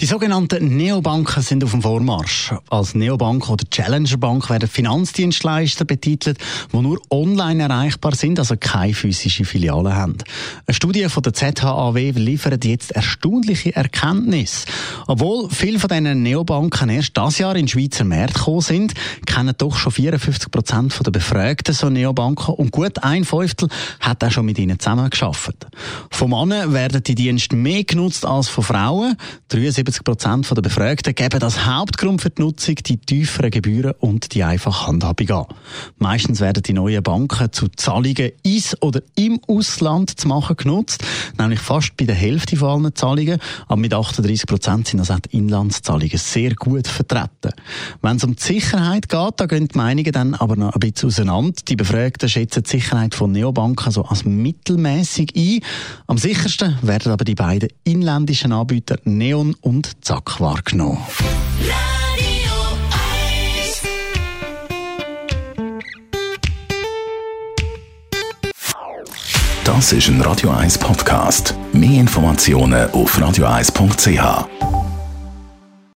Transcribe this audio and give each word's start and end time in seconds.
die 0.00 0.06
sogenannten 0.06 0.76
Neobanken 0.76 1.42
sind 1.42 1.62
auf 1.62 1.70
dem 1.70 1.82
Vormarsch. 1.82 2.52
Als 2.68 2.94
Neobank 2.94 3.48
oder 3.48 3.64
Challengerbank 3.70 4.50
werden 4.50 4.68
Finanzdienstleister 4.68 5.84
betitelt, 5.84 6.38
die 6.72 6.76
nur 6.76 7.00
online 7.10 7.62
erreichbar 7.62 8.14
sind, 8.14 8.38
also 8.38 8.56
keine 8.58 8.92
physische 8.92 9.44
Filiale 9.44 9.94
haben. 9.94 10.18
Eine 10.66 10.74
Studie 10.74 11.08
von 11.08 11.22
der 11.22 11.32
ZHAW 11.32 12.10
liefert 12.16 12.64
jetzt 12.64 12.90
erstaunliche 12.90 13.74
Erkenntnisse. 13.74 14.66
Obwohl 15.06 15.48
viele 15.50 15.78
von 15.78 15.88
diesen 15.88 16.22
Neobanken 16.22 16.88
erst 16.88 17.16
das 17.16 17.38
Jahr 17.38 17.54
in 17.54 17.68
Schweizer 17.68 18.04
Märkte 18.04 18.40
gekommen 18.40 18.60
sind, 18.62 18.94
kennen 19.26 19.54
doch 19.56 19.76
schon 19.76 19.92
54 19.92 20.50
Prozent 20.50 20.98
der 21.04 21.12
Befragten 21.12 21.74
so 21.74 21.88
Neobanken 21.88 22.54
und 22.54 22.72
gut 22.72 23.02
ein 23.04 23.24
Fünftel 23.24 23.68
hat 24.00 24.24
auch 24.24 24.30
schon 24.30 24.44
mit 24.44 24.58
ihnen 24.58 24.78
zusammengearbeitet. 24.78 25.68
Von 26.10 26.30
Männern 26.30 26.72
werden 26.72 27.02
die 27.02 27.14
Dienste 27.14 27.54
mehr 27.54 27.84
genutzt 27.84 28.26
als 28.26 28.48
von 28.48 28.64
Frauen. 28.64 29.16
73 29.48 29.83
Prozent 30.04 30.50
der 30.50 30.62
Befragten 30.62 31.14
geben 31.14 31.42
als 31.42 31.66
Hauptgrund 31.66 32.22
für 32.22 32.30
die 32.30 32.42
Nutzung 32.42 32.76
die 32.76 32.96
tieferen 32.96 33.50
Gebühren 33.50 33.92
und 34.00 34.34
die 34.34 34.42
einfache 34.44 34.86
Handhabung 34.86 35.30
an. 35.30 35.46
Meistens 35.98 36.40
werden 36.40 36.62
die 36.62 36.72
neuen 36.72 37.02
Banken 37.02 37.52
zu 37.52 37.68
Zahlungen 37.68 38.32
ins 38.42 38.80
oder 38.82 39.02
im 39.16 39.40
Ausland 39.46 40.18
zu 40.18 40.28
machen 40.28 40.56
genutzt, 40.56 41.04
nämlich 41.38 41.60
fast 41.60 41.96
bei 41.96 42.04
der 42.04 42.14
Hälfte 42.14 42.56
von 42.56 42.84
allen 42.84 42.94
Zahlungen, 42.94 43.38
aber 43.66 43.80
mit 43.80 43.92
38 43.92 44.46
Prozent 44.46 44.88
sind 44.88 45.00
also 45.00 45.14
auch 45.14 45.20
die 45.20 45.36
Inlandszahlungen 45.36 46.18
sehr 46.18 46.54
gut 46.54 46.86
vertreten. 46.88 47.52
Wenn 48.02 48.16
es 48.16 48.24
um 48.24 48.36
die 48.36 48.42
Sicherheit 48.42 49.08
geht, 49.08 49.34
da 49.36 49.46
gehen 49.46 49.68
die 49.68 49.76
Meinungen 49.76 50.12
dann 50.12 50.34
aber 50.34 50.56
noch 50.56 50.72
ein 50.72 50.80
bisschen 50.80 51.08
auseinander. 51.08 51.60
Die 51.68 51.76
Befragten 51.76 52.28
schätzen 52.28 52.62
die 52.62 52.70
Sicherheit 52.70 53.14
von 53.14 53.32
Neobanken 53.32 53.92
so 53.92 54.04
als 54.04 54.24
mittelmäßig 54.24 55.34
ein. 55.36 55.60
Am 56.06 56.18
sichersten 56.18 56.78
werden 56.82 57.12
aber 57.12 57.24
die 57.24 57.34
beiden 57.34 57.68
inländischen 57.84 58.52
Anbieter 58.52 58.98
Neon 59.04 59.54
und 59.60 59.73
und 59.74 60.04
zack 60.04 60.40
wahrgenommen. 60.40 60.98
Das 69.64 69.92
ist 69.92 70.08
ein 70.08 70.20
Radio 70.20 70.50
1 70.50 70.78
Podcast. 70.78 71.54
Mehr 71.72 72.00
Informationen 72.00 72.88
auf 72.92 73.18
radio1.ch. 73.18 74.83